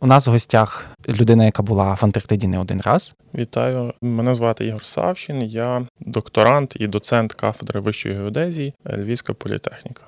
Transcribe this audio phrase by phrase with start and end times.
[0.00, 3.14] У нас в гостях людина, яка була в Антарктиді не один раз.
[3.34, 5.42] Вітаю, мене звати Ігор Савчин.
[5.42, 10.02] Я докторант і доцент кафедри вищої геодезії Львівська політехніка.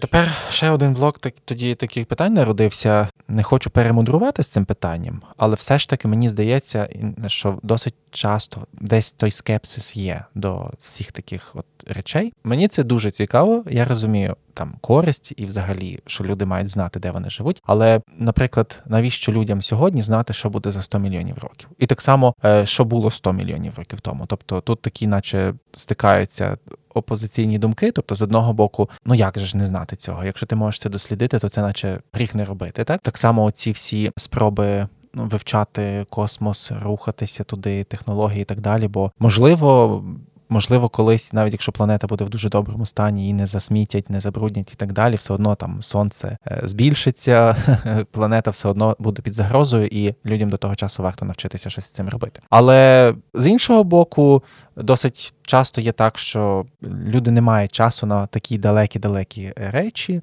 [0.00, 3.08] Тепер ще один блок так тоді таких питань народився.
[3.28, 6.88] Не хочу перемудрувати з цим питанням, але все ж таки мені здається,
[7.26, 12.32] що досить часто десь той скепсис є до всіх таких от речей.
[12.44, 13.64] Мені це дуже цікаво.
[13.70, 17.62] Я розумію там користь і взагалі, що люди мають знати, де вони живуть.
[17.66, 21.68] Але, наприклад, навіщо людям сьогодні знати, що буде за 100 мільйонів років?
[21.78, 24.26] І так само, е, що було 100 мільйонів років тому.
[24.26, 26.56] Тобто тут такі, наче стикаються
[26.94, 27.92] опозиційні думки.
[27.92, 30.24] Тобто, з одного боку, ну як же ж не знати цього?
[30.24, 32.84] Якщо ти можеш це дослідити, то це наче гріх не робити.
[32.84, 34.88] Так так само, ці всі спроби.
[35.14, 38.88] Ну, вивчати космос, рухатися туди, технології і так далі.
[38.88, 40.04] Бо можливо,
[40.52, 44.72] можливо, колись, навіть якщо планета буде в дуже доброму стані і не засмітять, не забруднять
[44.72, 47.56] і так далі, все одно там сонце е, збільшиться,
[48.10, 51.90] планета все одно буде під загрозою, і людям до того часу варто навчитися щось з
[51.90, 52.40] цим робити.
[52.50, 54.42] Але з іншого боку,
[54.76, 60.22] досить часто є так, що люди не мають часу на такі далекі-далекі речі.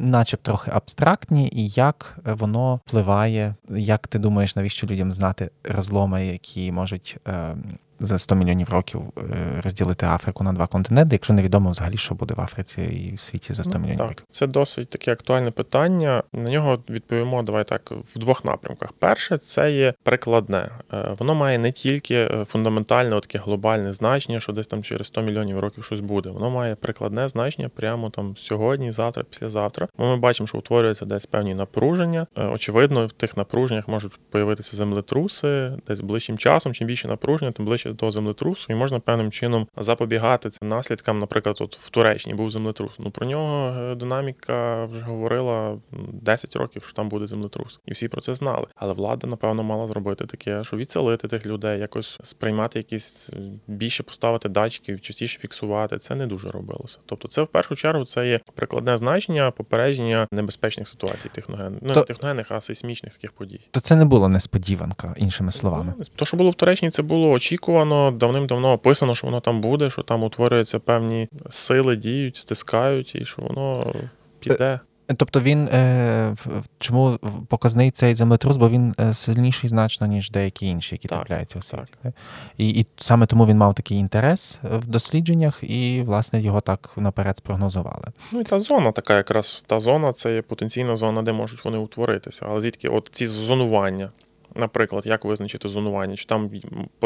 [0.00, 6.72] Начеб трохи абстрактні, і як воно впливає, як ти думаєш, навіщо людям знати розломи, які
[6.72, 11.96] можуть ем, за 100 мільйонів років е, розділити Африку на два континенти, якщо невідомо взагалі,
[11.96, 14.08] що буде в Африці і в світі за 100 ну, мільйонів так.
[14.08, 14.26] років.
[14.30, 16.22] Це досить таке актуальне питання.
[16.32, 18.92] На нього відповімо давай так в двох напрямках.
[18.92, 20.70] Перше, це є прикладне.
[20.92, 25.22] Е, воно має не тільки е, фундаментальне, таке глобальне значення, що десь там через 100
[25.22, 26.30] мільйонів років щось буде.
[26.30, 29.88] Воно має прикладне значення прямо там сьогодні, завтра, післязавтра.
[29.98, 32.26] Ми бачимо, що утворюються десь певні напруження.
[32.36, 36.74] Очевидно, в тих напруженнях можуть появитися землетруси десь ближчим часом.
[36.74, 41.18] Чим більше напруження, тим ближче до землетрусу, і можна певним чином запобігати цим наслідкам.
[41.18, 42.92] Наприклад, от в Туреччині був землетрус.
[42.98, 45.78] Ну про нього е, динаміка вже говорила
[46.12, 48.66] 10 років, що там буде землетрус, і всі про це знали.
[48.74, 54.02] Але влада, напевно, мала зробити таке, що відселити тих людей, якось сприймати якісь е, більше
[54.02, 55.98] поставити датчиків, частіше фіксувати.
[55.98, 56.98] Це не дуже робилося.
[57.06, 61.78] Тобто, це в першу чергу це є прикладне значення попередження небезпечних ситуацій техноген...
[61.82, 63.60] ну, не техногенних, а сейсмічних таких подій.
[63.70, 65.94] То це не було несподіванка, іншими це словами.
[66.16, 69.90] То, що було в Туреччині, це було очікувано зафіксовано, давним-давно описано, що воно там буде,
[69.90, 73.92] що там утворюються певні сили, діють, стискають, і що воно
[74.40, 74.80] піде.
[75.16, 76.34] Тобто він е,
[76.78, 81.58] чому показний цей землетрус, бо він е, сильніший значно, ніж деякі інші, які так, трапляються
[81.58, 81.84] у світі.
[82.02, 82.12] Так.
[82.58, 87.36] І і саме тому він мав такий інтерес в дослідженнях, і, власне, його так наперед
[87.36, 88.06] спрогнозували.
[88.32, 91.78] Ну і та зона така, якраз та зона це є потенційна зона, де можуть вони
[91.78, 92.46] утворитися.
[92.48, 94.10] Але звідки от ці зонування,
[94.56, 96.50] Наприклад, як визначити зонування, чи там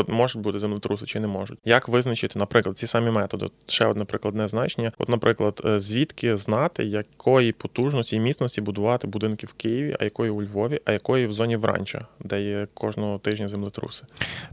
[0.09, 1.59] можуть бути землетруси, чи не можуть.
[1.65, 3.47] Як визначити, наприклад, ці самі методи?
[3.69, 4.93] Ще одне прикладне значення.
[4.99, 10.31] От, наприклад, е, звідки знати, якої потужності і міцності будувати будинки в Києві, а якої
[10.31, 14.05] у Львові, а якої в зоні Вранча, де є кожного тижня землетруси.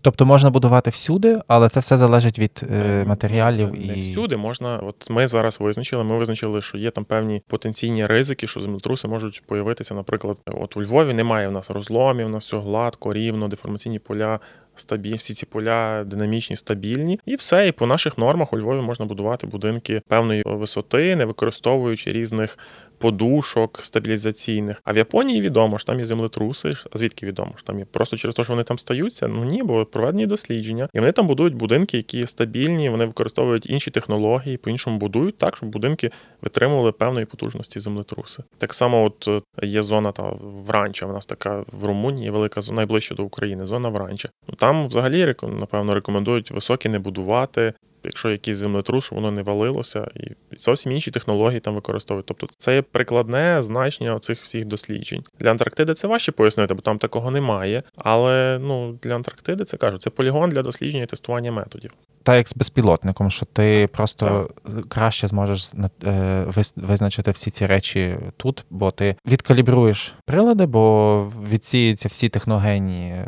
[0.01, 3.93] Тобто можна будувати всюди, але це все залежить від е, е матеріалів не, і не
[3.93, 4.77] всюди можна.
[4.77, 6.03] От ми зараз визначили.
[6.03, 9.93] Ми визначили, що є там певні потенційні ризики, що землетруси можуть появитися.
[9.93, 14.39] Наприклад, от у Львові немає в нас розломів, у нас цього гладко, рівно, деформаційні поля
[14.79, 17.67] стабільні, всі ці поля динамічні, стабільні, і все.
[17.67, 22.57] І по наших нормах у Львові можна будувати будинки певної висоти, не використовуючи різних
[22.97, 24.81] подушок стабілізаційних.
[24.83, 26.73] А в Японії відомо що там є землетруси.
[26.91, 27.85] А звідки відомо що там є?
[27.85, 29.27] Просто через те, що вони там стаються?
[29.27, 33.91] Ну ні, бо проведені дослідження, і вони там будують будинки, які стабільні, вони використовують інші
[33.91, 36.11] технології, по-іншому будують так, щоб будинки
[36.41, 38.43] витримували певної потужності землетруси.
[38.57, 40.23] Так само, от е, є зона та
[40.67, 41.05] Вранча.
[41.05, 43.65] У нас така в Румунії велика зона найближче до України.
[43.65, 44.29] Зона Вранча.
[44.47, 47.73] Ну там взагалі напевно рекомендують високі не будувати.
[48.03, 52.25] Якщо якийсь землетрус, воно не валилося, і зовсім інші технології там використовують.
[52.25, 55.23] Тобто це є прикладне значення цих всіх досліджень.
[55.39, 57.83] Для Антарктиди це важче пояснити, бо там такого немає.
[57.95, 61.91] Але ну для Антарктиди це кажуть, це полігон для дослідження і тестування методів
[62.27, 64.89] та як з безпілотником, що ти просто так.
[64.89, 65.71] краще зможеш
[66.03, 66.45] е,
[66.75, 73.27] визначити всі ці речі тут, бо ти відкалібруєш прилади, бо відсіються всі техногенні е,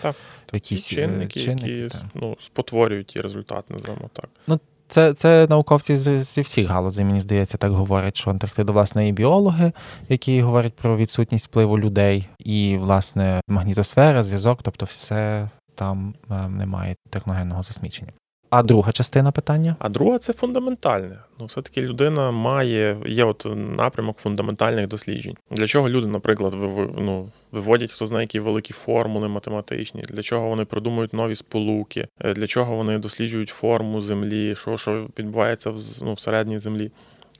[0.00, 0.16] так,
[0.52, 4.28] якісь чинники, чинники які ну, спотворюють ті результати, називаємо так.
[4.46, 9.08] Ну, це це науковці з, зі всіх галузей, мені здається, так говорять, що Антарктида, власне,
[9.08, 9.72] і біологи,
[10.08, 16.96] які говорять про відсутність впливу людей, і, власне, магнітосфера, зв'язок, тобто все там е, немає
[17.10, 18.12] техногенного засмічення.
[18.52, 19.76] А друга частина питання?
[19.78, 21.18] А друга це фундаментальне.
[21.40, 25.36] Ну, все-таки людина має, є от напрямок фундаментальних досліджень.
[25.50, 26.54] Для чого люди, наприклад,
[26.98, 32.32] ну, виводять хто знає які великі формули математичні, для чого вони придумують нові сполуки, е,
[32.32, 36.90] для чого вони досліджують форму землі, що що відбувається в, ну, всередній землі.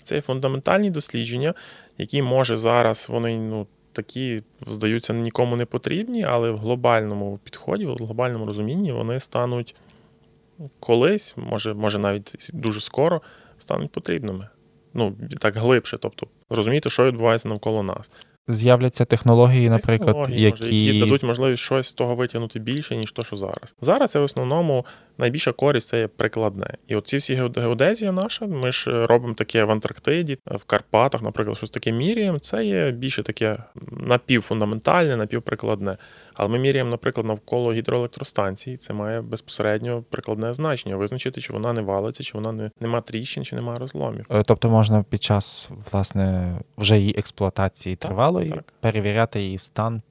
[0.05, 1.55] Це фундаментальні дослідження,
[1.99, 7.97] які може зараз вони ну такі здаються нікому не потрібні, але в глобальному підході, в
[7.97, 9.75] глобальному розумінні вони стануть
[10.81, 13.23] колись, може, може навіть дуже скоро,
[13.59, 14.49] стануть потрібними.
[14.95, 18.11] Ну, так глибше, тобто розуміти, що відбувається навколо нас
[18.49, 20.63] з'являться технології, наприклад, технології, які...
[20.63, 23.75] Може, які дадуть можливість щось з того витягнути більше, ніж то, що зараз.
[23.81, 24.87] Зараз це в основному
[25.19, 26.75] найбільша користь це є прикладне.
[26.89, 31.57] І от ці всі геодезія наша, ми ж робимо таке в Антарктиді, в Карпатах, наприклад,
[31.57, 32.39] щось таке міряємо.
[32.39, 33.59] Це є більше таке
[33.91, 35.97] напівфундаментальне, напівприкладне.
[36.35, 38.77] Але ми міряємо, наприклад, навколо гідроелектростанції.
[38.77, 43.45] Це має безпосередньо прикладне значення, визначити, чи вона не валиться, чи вона не нема тріщин,
[43.45, 44.27] чи немає розломів.
[44.31, 47.97] Е, тобто можна під час власне вже її експлуатації
[48.33, 48.73] тривалої так.
[48.81, 50.03] перевіряти її стан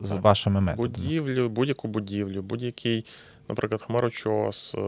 [0.00, 0.22] з так.
[0.22, 0.88] вашими методами.
[0.88, 3.04] Будівлю, будь-яку будівлю, будь-який,
[3.48, 4.80] наприклад, хмарочос, е,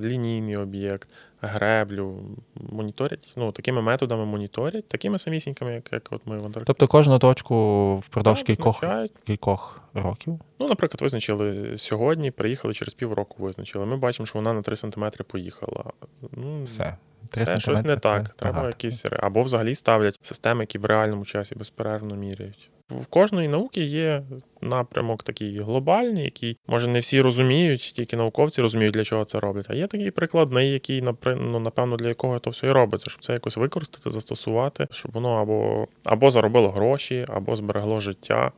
[0.00, 1.08] лінійний об'єкт,
[1.40, 2.20] греблю
[2.54, 3.32] моніторять.
[3.36, 6.64] Ну, такими методами моніторять, такими самісінькими, як, як от ми в Антарктиді.
[6.66, 8.84] Тобто кожну точку впродовж так, кількох
[9.24, 10.40] кількох років.
[10.60, 13.86] Ну, наприклад, визначили сьогодні, приїхали через півроку, визначили.
[13.86, 15.84] Ми бачимо, що вона на 3 см поїхала.
[16.32, 16.96] Ну, Все.
[17.30, 18.28] Це щось не так.
[18.28, 18.68] Треба багато.
[18.68, 22.70] якісь або взагалі ставлять системи, які в реальному часі безперервно міряють.
[22.90, 24.22] В кожної науки є
[24.60, 29.66] напрямок такий глобальний, який може не всі розуміють, тільки науковці розуміють, для чого це роблять.
[29.68, 33.32] А є такий прикладний, який ну, напевно для якого то все і робиться, щоб це
[33.32, 38.52] якось використати, застосувати, щоб воно або або заробило гроші, або зберегло життя.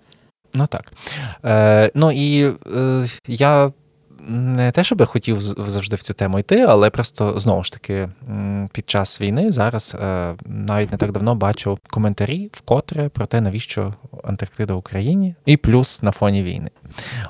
[0.54, 0.92] Ну так.
[1.44, 2.44] Е, Ну і
[2.76, 3.72] е, я
[4.28, 8.08] не те, щоб я хотів завжди в цю тему йти, але просто знову ж таки
[8.72, 13.94] під час війни зараз е, навіть не так давно бачив коментарі вкотре про те, навіщо
[14.24, 16.70] Антарктида в Україні, і плюс на фоні війни.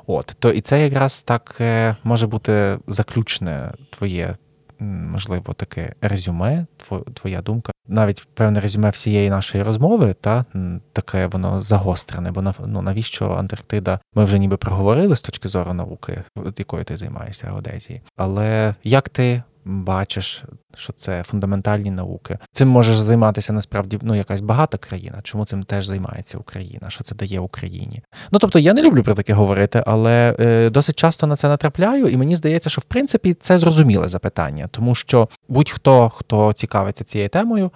[0.07, 4.37] От то і це якраз так е, може бути заключне твоє
[4.81, 6.67] можливо, таке резюме,
[7.15, 10.45] твоя думка, навіть певне резюме всієї нашої розмови, та
[10.93, 14.01] таке воно загострене, бо ну, навіщо Антарктида?
[14.15, 16.23] Ми вже ніби проговорили з точки зору науки,
[16.59, 18.01] якою ти займаєшся Одезії.
[18.17, 20.45] Але як ти бачиш,
[20.77, 22.39] що це фундаментальні науки.
[22.53, 25.21] Цим можеш займатися насправді ну, якась багата країна.
[25.23, 26.91] Чому цим теж займається Україна?
[26.91, 28.03] Що це дає Україні?
[28.31, 32.07] Ну тобто я не люблю про таке говорити, але е, досить часто на це натрапляю,
[32.07, 37.29] і мені здається, що в принципі це зрозуміле запитання, тому що будь-хто хто цікавиться цією
[37.29, 37.71] темою.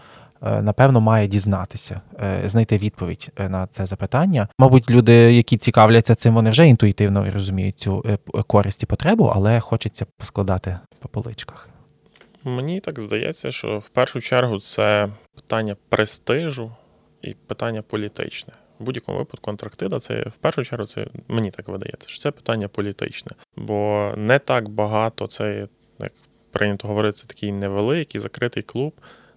[0.46, 4.48] Е, напевно, має дізнатися, е, знайти відповідь е, на це запитання.
[4.58, 8.04] Мабуть, люди, які цікавляться цим, вони вже інтуїтивно розуміють цю
[8.46, 11.68] користь і потребу, але хочеться поскладати по поличках.
[12.44, 16.72] Мені так здається, що в першу чергу це питання престижу
[17.22, 18.52] і питання політичне.
[18.78, 22.68] В будь-якому випадку Антарктида це в першу чергу це мені так видається, що це питання
[22.68, 25.66] політичне, бо не так багато це,
[26.00, 26.12] як
[26.50, 28.92] прийнято говорити, це такий невеликий закритий клуб.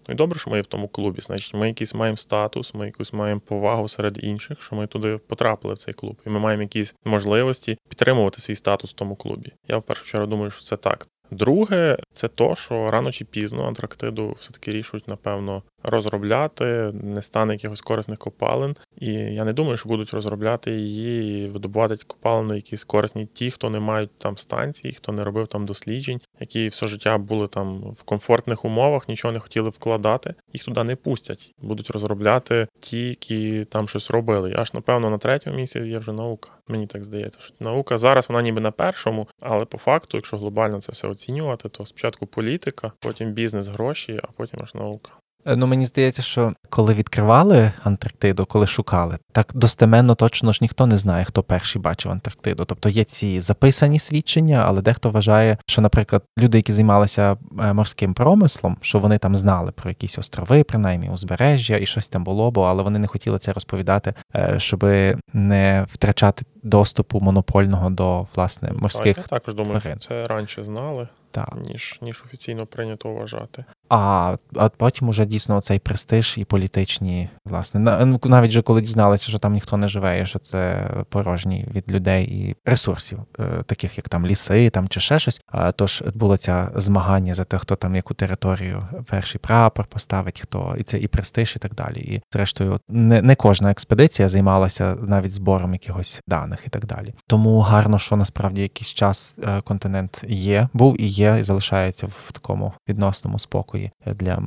[0.08, 1.22] Ну і добре, що ми є в тому клубі.
[1.22, 5.74] Значить, ми якийсь маємо статус, ми якусь маємо повагу серед інших, що ми туди потрапили
[5.74, 9.54] в цей клуб, і ми маємо якісь можливості підтримувати свій статус в тому клубі.
[9.68, 11.08] Я в першу чергу думаю, що це так.
[11.32, 17.82] Друге, це то, що рано чи пізно Антарктиду все-таки рішуть, напевно, розробляти, не стане якихось
[17.82, 18.76] корисних копалин.
[18.98, 23.70] І я не думаю, що будуть розробляти її і видобувати копалини, якісь корисні ті, хто
[23.70, 28.04] не мають там станцій, хто не робив там досліджень, які все життя були там в
[28.04, 31.54] комфортних умовах, нічого не хотіли вкладати, їх туди не пустять.
[31.62, 34.56] Будуть розробляти ті, які там щось робили.
[34.58, 36.50] Аж напевно на третьому місці є вже наука.
[36.68, 40.82] Мені так здається, що наука зараз вона ніби на першому, але по факту, якщо глобально
[40.82, 45.12] це все оцінювати, то спочатку політика, потім бізнес, гроші, а потім аж наука.
[45.48, 50.86] Е, ну мені здається, що коли відкривали Антарктиду, коли шукали, так достеменно точно ж ніхто
[50.86, 52.66] не знає, хто перший бачив Антарктиду.
[52.66, 58.14] Тобто є ці записані свідчення, але дехто вважає, що, наприклад, люди, які займалися е, морським
[58.14, 62.64] промислом, що вони там знали про якісь острови, принаймні узбережжя, і щось там було, бо
[62.64, 64.86] але вони не хотіли це розповідати, е, щоб
[65.34, 69.16] не втрачати доступу монопольного до власне морських.
[69.16, 71.56] Так, я також думаю, що це раніше знали, так.
[71.70, 73.66] ніж ніж офіційно прийнято вважати.
[73.90, 79.30] А а потім уже дійсно цей престиж і політичні, власне, ну, навіть же коли дізналися,
[79.30, 83.98] що там ніхто не живе, і що це порожні від людей і ресурсів, е, таких
[83.98, 85.42] як там ліси, там чи ще щось.
[85.48, 90.76] А тож було це змагання за те, хто там яку територію перший прапор поставить, хто
[90.80, 92.00] і це і престиж, і так далі.
[92.00, 97.14] І зрештою, не не кожна експедиція займалася навіть збором якихось даних і так далі.
[97.28, 102.32] Тому гарно, що насправді якийсь час е, континент є, був і є, і залишається в
[102.32, 104.40] такому відносному спокої для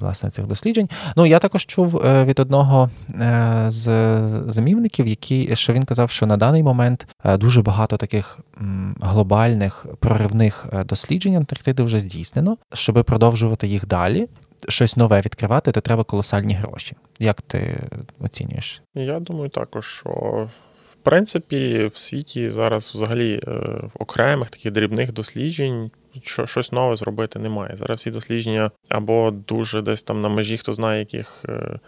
[0.00, 0.88] власне цих досліджень.
[1.16, 3.86] Ну я також чув е, від одного е, з
[4.46, 8.38] замівників, який що він казав, що на даний момент е, дуже багато таких
[9.00, 14.28] глобальних проривних досліджень Антарктиди вже здійснено, щоб продовжувати їх далі.
[14.68, 16.96] Щось нове відкривати, то треба колосальні гроші.
[17.18, 17.80] Як ти
[18.20, 18.82] оцінюєш?
[18.94, 20.10] Я думаю, також що
[20.90, 23.40] в принципі в світі зараз взагалі
[23.82, 25.90] в окремих таких дрібних досліджень.
[26.22, 27.76] Що щось нове зробити немає.
[27.76, 31.78] Зараз всі дослідження або дуже десь там на межі, хто знає, яких е,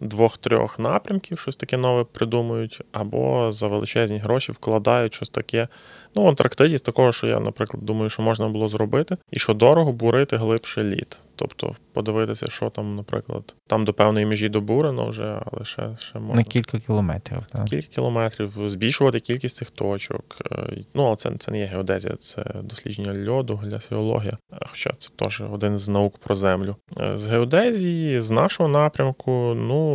[0.00, 5.68] двох-трьох напрямків, щось таке нове придумують, або за величезні гроші вкладають щось таке.
[6.14, 9.54] Ну, в Антарктиді з такого, що я, наприклад, думаю, що можна було зробити, і що
[9.54, 11.20] дорого бурити глибше лід.
[11.36, 16.34] Тобто подивитися, що там, наприклад, там до певної межі добурено вже, але ще ще можна.
[16.34, 17.38] На кілька кілометрів.
[17.46, 17.64] Так?
[17.64, 20.36] Кілька кілометрів, збільшувати кількість цих точок.
[20.52, 24.36] Е, ну, але це це не є геодезія, це дослідження льоду, глясіологія.
[24.70, 26.76] Хоча це теж один з наук про землю.
[27.00, 29.89] Е, з геодезії, з нашого напрямку, ну,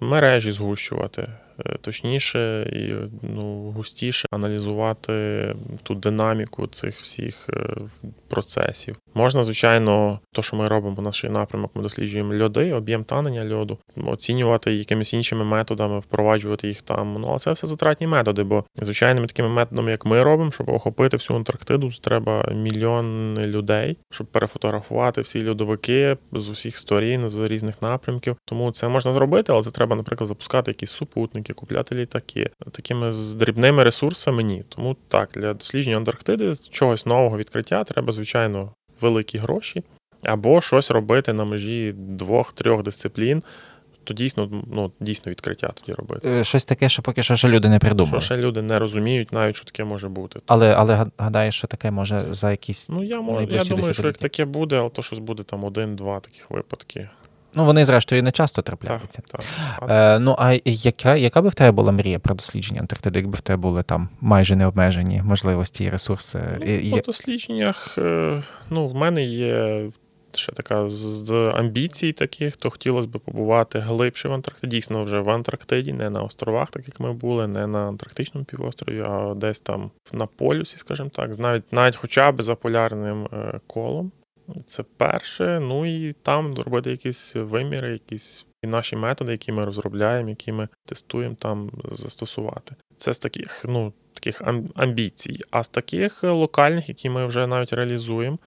[0.00, 1.28] мережі згущувати.
[1.66, 5.12] Е, точніше і ну, густіше аналізувати
[5.82, 7.76] ту динаміку цих всіх е,
[8.28, 8.96] процесів.
[9.14, 13.78] Можна, звичайно, то, що ми робимо по нашій напрямок, ми досліджуємо льоди, об'єм танення льоду,
[13.96, 17.16] оцінювати якимись іншими методами, впроваджувати їх там.
[17.20, 21.16] Ну але це все затратні методи, бо звичайними такими методами, як ми робимо, щоб охопити
[21.16, 28.36] всю Антарктиду, треба мільйони людей, щоб перефотографувати всі льодовики з усіх сторін, з різних напрямків.
[28.44, 32.50] Тому це можна зробити, але це треба, наприклад, запускати якісь супутники, купляти літаки.
[32.72, 34.64] Такими дрібними ресурсами ні.
[34.68, 39.82] Тому так, для дослідження Антарктиди чогось нового відкриття треба, звичайно, великі гроші,
[40.22, 43.42] або щось робити на межі двох-трьох дисциплін.
[44.04, 46.28] То дійсно ну, дійсно відкриття тоді робити.
[46.28, 48.20] Е, щось таке, що поки що ще люди не придумали.
[48.20, 50.40] Що ще люди не розуміють, навіть що таке може бути.
[50.46, 52.88] Але але гадаєш, що таке може за якісь.
[52.88, 53.16] Ну, я
[53.50, 57.08] я думаю, що як таке буде, але то щось буде там один-два таких випадки.
[57.54, 59.22] Ну, вони, зрештою, не часто трапляються.
[59.30, 59.40] Так,
[59.80, 59.90] так.
[59.90, 63.40] Е, Ну, а яка яка би в тебе була мрія про дослідження Антарктиди, якби в
[63.40, 66.40] тебе були там майже необмежені можливості і ресурси?
[66.84, 69.90] Ну, По дослідженнях, е, ну, в мене є
[70.34, 74.76] ще така з амбіцій таких, то хотілося б побувати глибше в Антарктиді.
[74.76, 79.04] Дійсно, вже в Антарктиді, не на островах, так як ми були, не на Антарктичному півострові,
[79.06, 84.12] а десь там на полюсі, скажімо так, навіть навіть хоча б за полярним е, колом.
[84.66, 85.60] Це перше.
[85.60, 91.36] Ну і там робити якісь виміри, якісь наші методи, які ми розробляємо, які ми тестуємо
[91.38, 92.74] там застосувати.
[92.96, 94.42] Це з таких, ну, таких
[94.74, 95.40] амбіцій.
[95.50, 98.38] А з таких локальних, які ми вже навіть реалізуємо,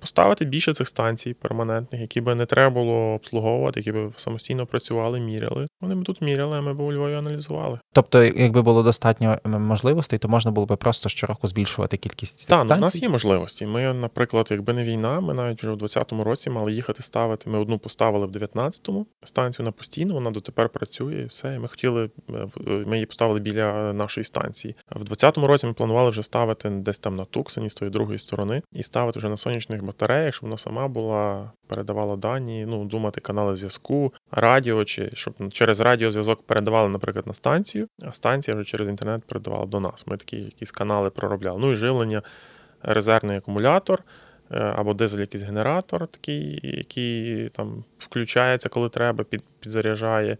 [0.00, 5.20] поставити більше цих станцій перманентних, які би не треба було обслуговувати, які б самостійно працювали,
[5.20, 5.68] міряли.
[5.80, 7.78] Вони б тут міряли, а ми б у Львові аналізували.
[7.92, 12.78] Тобто, якби було достатньо можливостей, то можна було б просто щороку збільшувати кількість цих Так,
[12.78, 13.66] у нас є можливості.
[13.66, 17.50] Ми, наприклад, якби не війна, ми навіть вже в 2020 році мали їхати ставити.
[17.50, 21.54] Ми одну поставили в 19-му станцію на постійно, вона дотепер працює і все.
[21.54, 24.74] І ми хотіли, е, е, ми її поставили біля нашої станції.
[24.90, 28.62] В 2020 році ми планували вже ставити десь там на Туксені з тої другої сторони
[28.72, 33.56] і ставити вже на сонячних батареях, щоб вона сама була, передавала дані, ну, думати канали
[33.56, 39.24] зв'язку, радіо, чи щоб через радіозв'язок передавали, наприклад, на станцію, а станція вже через інтернет
[39.24, 40.06] передавала до нас.
[40.06, 41.58] Ми такі якісь канали проробляли.
[41.60, 42.22] Ну і жилення,
[42.82, 44.02] резервний акумулятор.
[44.52, 50.36] Е, або дизель якийсь генератор, такий, який там включається, коли треба, під, підзаряджає.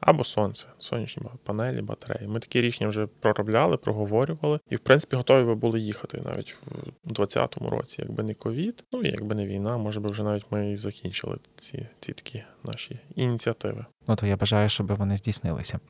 [0.00, 2.28] Або сонце, сонячні панелі, батареї.
[2.28, 6.68] Ми такі рішення вже проробляли, проговорювали, і в принципі готові би були їхати навіть в
[7.04, 10.72] 2020 році, якби не ковід, ну і якби не війна, може би вже навіть ми
[10.72, 13.84] і закінчили ці ці такі наші ініціативи.
[14.08, 15.80] Ну то я бажаю, щоб вони здійснилися.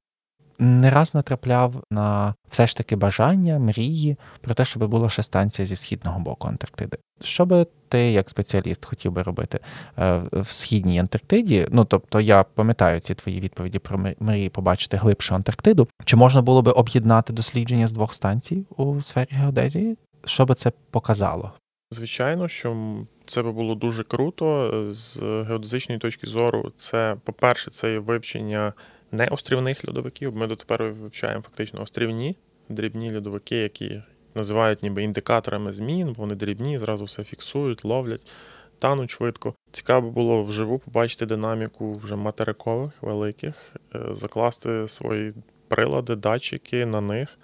[0.59, 5.67] Не раз натрапляв на все ж таки бажання, мрії про те, щоб була ще станція
[5.67, 6.99] зі східного боку Антарктиди.
[7.23, 9.61] Що би ти, як спеціаліст, хотів би робити
[9.99, 11.67] е, в східній Антарктиді?
[11.71, 15.89] Ну тобто я пам'ятаю ці твої відповіді про мрії побачити глибшу Антарктиду.
[16.05, 19.97] Чи можна було би об'єднати дослідження з двох станцій у сфері геодезії?
[20.25, 21.53] Що би це показало?
[21.91, 26.73] Звичайно, що це би було дуже круто з геодезичної точки зору.
[26.77, 28.73] Це, по-перше, це вивчення
[29.13, 30.37] не острівних льодовиків.
[30.37, 32.37] Ми дотепер вивчаємо фактично острівні
[32.69, 34.03] дрібні льодовики, які
[34.35, 38.27] називають ніби індикаторами змін, бо вони дрібні, зразу все фіксують, ловлять,
[38.79, 39.55] тануть швидко.
[39.71, 45.35] Цікаво було вживу побачити динаміку вже материкових великих, е, закласти свої
[45.69, 47.39] прилади, датчики на них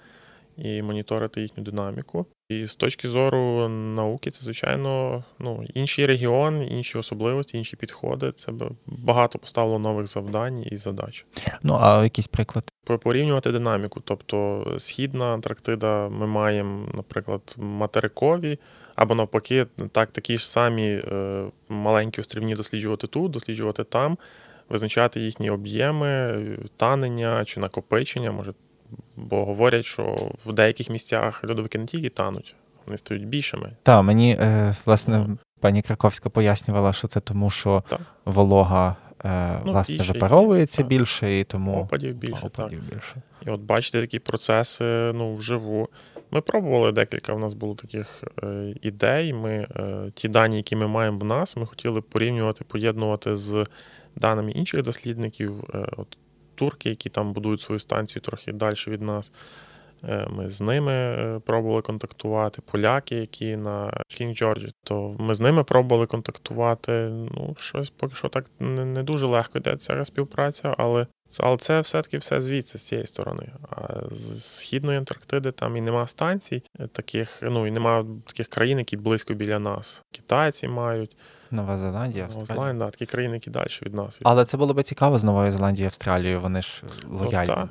[0.56, 2.26] і моніторити їхню динаміку.
[2.48, 8.32] І з точки зору науки, це, звичайно, ну, інший регіон, інші особливості, інші підходи.
[8.32, 8.52] Це
[8.86, 11.26] багато поставило нових завдань і задач.
[11.62, 12.64] Ну, а якийсь приклад?
[12.84, 14.00] Порівнювати динаміку.
[14.04, 18.58] Тобто східна Антарктида, ми маємо, наприклад, материкові,
[18.94, 24.18] або навпаки, так, такі ж самі е, маленькі острівні досліджувати тут, досліджувати там,
[24.68, 26.42] визначати їхні об'єми,
[26.76, 28.54] танення чи накопичення, може
[29.16, 32.54] Бо говорять, що в деяких місцях льодовики не тільки тануть,
[32.86, 33.70] вони стають більшими.
[33.82, 35.26] Так, мені, е, власне,
[35.60, 38.00] пані Краковська пояснювала, що це тому, що так.
[38.24, 40.86] волога е, Ну, власне більше, випаровується так.
[40.86, 42.68] більше, і тому Опадів більше, так.
[42.68, 43.14] більше.
[43.46, 45.88] І от бачите такі процеси ну, вживу.
[46.30, 47.32] Ми пробували декілька.
[47.32, 49.32] У нас було таких е, ідей.
[49.32, 53.66] Ми е, ті дані, які ми маємо в нас, ми хотіли порівнювати, поєднувати з
[54.16, 55.64] даними інших дослідників.
[55.74, 56.18] Е, от
[56.54, 59.32] турки, які там будують свою станцію трохи далі від нас.
[60.08, 62.62] Е, Ми з ними е, пробували контактувати.
[62.70, 66.92] Поляки, які на Кінг Джорджі, то ми з ними пробували контактувати.
[67.10, 71.06] Ну, щось поки що так не, дуже легко йде ця співпраця, але
[71.38, 73.52] але це все-таки все звідси, з цієї сторони.
[73.70, 78.96] А з Східної Антарктиди там і нема станцій таких, ну і нема таких країн, які
[78.96, 80.04] близько біля нас.
[80.10, 81.16] Китайці мають,
[81.54, 82.64] Нова Зеландія, Нова Австралія.
[82.64, 84.20] Зеландія, такі країни, які далі від нас.
[84.22, 86.40] Але це було би цікаво з Новою Зеландією Австралією.
[86.40, 87.68] Вони ж лояльні, та.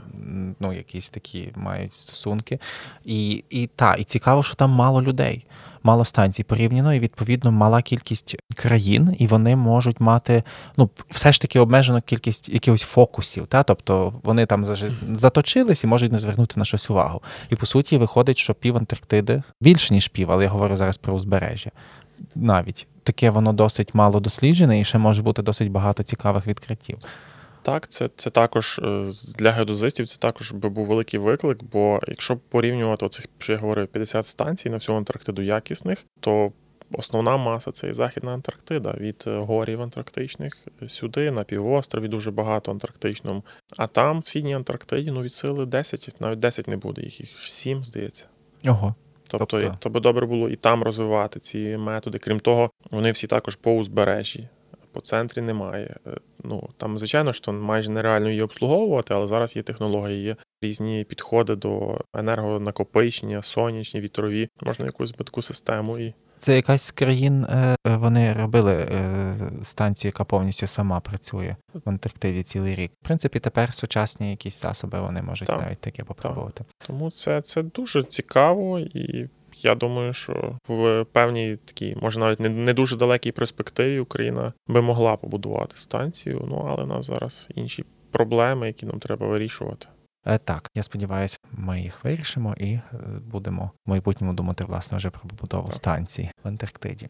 [0.59, 2.59] ну, якісь такі мають стосунки.
[3.05, 5.45] І, і та, і цікаво, що там мало людей,
[5.83, 10.43] мало станцій порівняно, і відповідно мала кількість країн, і вони можуть мати
[10.77, 13.47] ну, все ж таки обмежену кількість якихось фокусів.
[13.47, 13.63] Та?
[13.63, 14.65] Тобто вони там
[15.15, 17.21] заточились і можуть не звернути на щось увагу.
[17.49, 21.13] І по суті виходить, що пів Антарктиди більше, ніж пів, але я говорю зараз про
[21.13, 21.71] узбережжя.
[22.35, 26.97] Навіть таке воно досить мало досліджене, і ще може бути досить багато цікавих відкриттів.
[27.61, 29.05] Так, це, це також е,
[29.37, 33.87] для геодезистів це також би був великий виклик, бо якщо порівнювати оцих, що я говорив,
[33.87, 36.51] 50 станцій на всю Антарктиду якісних, то
[36.91, 42.71] основна маса це і Західна Антарктида від е, горів антарктичних сюди, на півострові дуже багато
[42.71, 43.43] антарктичному.
[43.77, 47.29] А там, в Східній Антарктиді, ну від сили 10, навіть 10 не буде, їх їх
[47.39, 48.25] 7, здається.
[48.65, 48.95] Ого.
[49.27, 52.19] Тобто, Тобто- то би добре було і там розвивати ці методи.
[52.19, 54.49] Крім того, вони всі також по узбережжі.
[54.91, 55.95] По центрі немає.
[56.07, 61.03] Е, Ну там, звичайно, що майже нереально її обслуговувати, але зараз є технології, є різні
[61.03, 64.49] підходи до енергонакопичення, сонячні, вітрові.
[64.61, 70.23] Можна якусь таку систему і Це якась з країн, е, вони робили е, станцію, яка
[70.23, 72.91] повністю сама працює в Антарктиді цілий рік.
[73.01, 76.65] В принципі, тепер сучасні якісь засоби вони можуть Так, навіть таке попробувати.
[76.87, 79.29] Тому це, це дуже цікаво, і
[79.61, 84.81] я думаю, що в певній такій, може навіть не, не дуже далекій перспективі Україна би
[84.81, 86.45] могла побудувати станцію.
[86.49, 89.87] Ну але в нас зараз інші проблеми, які нам треба вирішувати.
[90.25, 92.81] Е, Так, я сподіваюся, ми їх вирішимо і е,
[93.21, 97.09] будемо в майбутньому думати власне вже про побудову станції в Антарктиді.